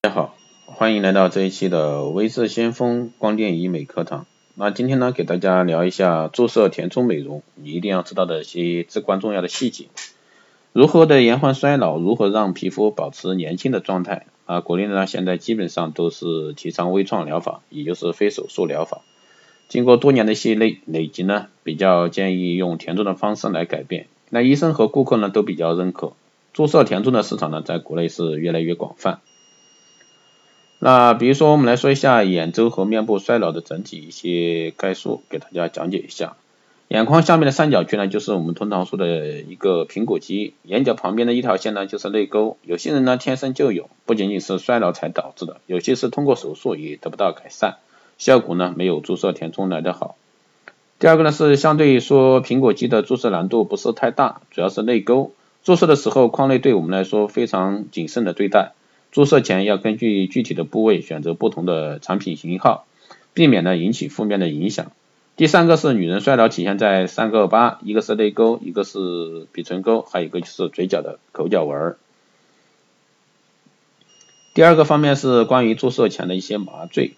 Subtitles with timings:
[0.00, 0.36] 大家好，
[0.66, 4.26] 欢迎来到这一期的微智先锋光电医美课堂。
[4.54, 9.86] 那今天呢，给大家聊一下注射填充美容，你一定要知道的一些至关重要的细节。
[10.72, 14.60] 如何的延缓衰老，如何让皮肤保持年轻的状态啊？
[14.60, 19.00] 国内呢现在基本上都是提倡微创疗法，也就是非手术疗法。
[19.66, 24.06] 经过多年的一些累累积呢，比较建议用填充的方式来改变。
[24.30, 26.12] 那医生和顾客呢都比较认可，
[26.52, 29.18] 注射填充的市场呢在国内是越来越广泛。
[30.80, 36.36] 那比如说我们来说一下眼周和面部衰老的整体一些概述，给大家讲解一下。
[36.86, 42.56] 眼眶下面的三角区呢就是我们通常说的一个苹果肌，眼角旁边的一条线呢就是泪沟。
[42.62, 47.76] 有些人呢天生就有，不仅仅是衰老才导致的，有些是通过手术也得不到改善，
[48.16, 50.16] 效果呢没有注射填充来的好。
[50.98, 55.32] 第二个呢是相对于说苹果肌的注射难度不是太大，主要是泪沟。
[55.64, 58.72] 注射的时候眶内对我们来说非常谨慎的对待，
[59.10, 62.86] 注射前要根据具体的部位选择不同的产品型号，
[63.34, 64.92] 避免呢引起负面的影响。
[65.36, 71.96] 第三个是女人衰老体现在三个疤，一个是泪沟，一个是鼻唇沟，还有一个就是嘴角的口角纹。
[74.54, 77.12] 第二个方面是关于注射前的一些麻醉。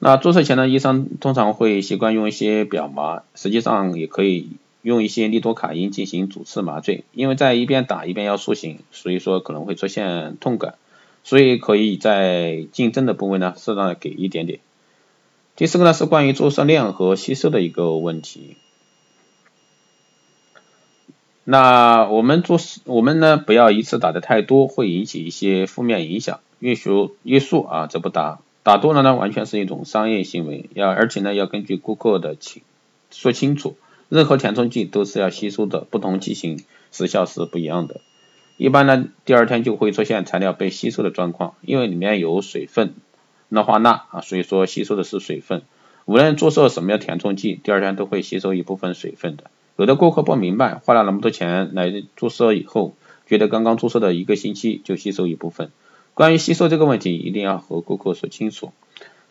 [0.00, 4.50] 那注射前呢，医生通常会习惯用一些表麻，实际上也可以
[4.82, 10.74] 用一些利多卡因进行主次麻醉，因为在一边打一边要塑形，所以说可能会出现痛感，
[11.26, 14.60] 所以可以在竞争的部位呢适当的给一点点。
[15.56, 18.56] 第四个呢是关于注射量和吸收的一个问题。
[21.42, 28.38] 那我们注我们呢不要一次打的太多，会引起一些负面影响，越数越数啊这不打。
[28.62, 32.62] 打多了呢，完全是一种商业行为，要而且呢要根据顾客的情
[33.10, 33.76] 说清楚，
[34.08, 38.00] 任何填充剂都是要吸收的，不同剂型时效是不一样的。
[38.56, 42.94] 一般呢第二天就会出现材料被吸收的状况，因为里面有水分
[43.48, 45.62] 氯化钠啊，所以说吸收的是水分。
[46.04, 49.50] 无论注射什么样填充剂，第二天都会吸收一部分水分的。
[49.76, 52.94] 有的顾客不明白，花了那么多钱来注射以后，
[53.26, 55.70] 觉得刚刚注射的一个星期就吸收一部分。
[56.14, 58.72] 关于吸收这个问题，一定要和顾客说清楚。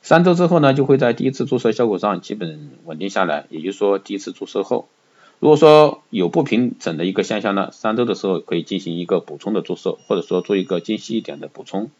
[0.02, 4.88] 三周之后呢，就会在第一次注射效果上基本稳定下来，也就是说第一次注射后，
[5.46, 11.92] 如果说有不平整的一个现象呢，三周的时候可以进行一个补充的注射，或者说做一个精细一点的补充。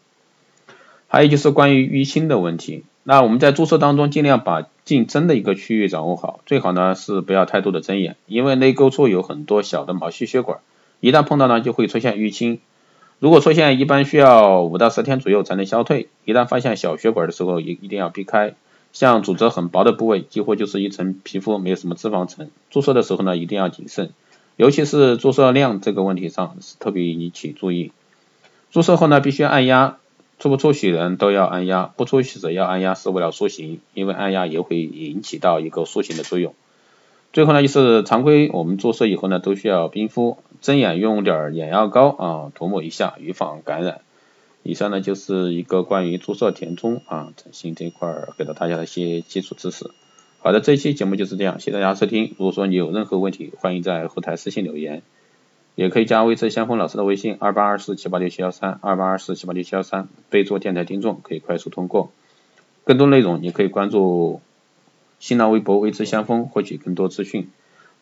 [1.06, 10.58] 还有就是关于淤青的问题，那我们在注射当中尽量把进针的一个区域掌握好，最好呢是不要太多的针眼，因为内沟处有很多小的毛细血管，
[10.98, 12.58] 一旦碰到呢就会出现淤青。
[13.20, 16.08] 如果出现，一般需要五到十天左右才能消退。
[16.24, 18.54] 一旦发现小血管的时候，一一定要避开。
[18.98, 22.48] 像组织很薄的部位，几乎就是一层皮肤，没有什么脂肪层。
[22.70, 24.08] 注射的时候呢，一定要谨慎，
[24.56, 27.92] 尤其是注射量这个问题上，是特别引起注意。
[28.70, 29.98] 注射后呢，必须按压，
[30.38, 36.54] 出不出血人都要按压，不出血者要按压，是为了塑形，因为按压也会引起到一个塑形的作用。
[37.34, 44.00] 最后呢，就是常规我们注射以后呢，都需要冰敷，针眼用点眼药膏啊涂抹一下，预防感染。
[44.66, 49.90] 以上呢就是一个关于注射填充啊整形这一块给到大家的一些基础知识。
[50.40, 52.34] 好的，这期节目就是这样，谢谢大家收听。
[52.38, 55.02] 如果说你有任何问题，欢迎在后台私信留言，
[55.74, 62.10] 也可以加微智先锋老师的微信二八二四七八六七幺三二八二四七八六七幺三，备注电台听众可以快速通过。
[62.84, 64.40] 更多内容你可以关注。
[65.18, 67.48] 新浪微博微知先锋获取更多资讯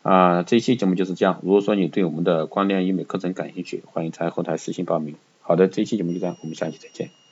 [0.03, 1.39] 啊，这期节目就是这样。
[1.45, 5.15] 如果说你对我们的光电医美课程感兴趣，欢迎在后台私信报名。
[5.47, 7.24] 好的，这一期节目就这样，我们下期再见。